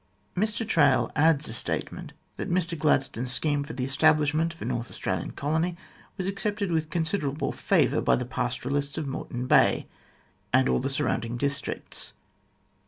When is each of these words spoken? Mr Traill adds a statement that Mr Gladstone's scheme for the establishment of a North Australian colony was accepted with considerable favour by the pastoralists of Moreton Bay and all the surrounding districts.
Mr 0.35 0.65
Traill 0.67 1.11
adds 1.15 1.47
a 1.47 1.53
statement 1.53 2.11
that 2.37 2.49
Mr 2.49 2.75
Gladstone's 2.75 3.31
scheme 3.31 3.63
for 3.63 3.73
the 3.73 3.85
establishment 3.85 4.51
of 4.51 4.59
a 4.59 4.65
North 4.65 4.89
Australian 4.89 5.29
colony 5.29 5.77
was 6.17 6.25
accepted 6.25 6.71
with 6.71 6.89
considerable 6.89 7.51
favour 7.51 8.01
by 8.01 8.15
the 8.15 8.25
pastoralists 8.25 8.97
of 8.97 9.05
Moreton 9.07 9.45
Bay 9.45 9.85
and 10.51 10.67
all 10.67 10.79
the 10.79 10.89
surrounding 10.89 11.37
districts. 11.37 12.13